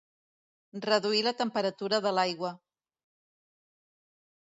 Reduir 0.85 1.19
la 1.27 1.33
temperatura 1.41 1.99
de 2.05 2.13
l'aigua. 2.19 2.51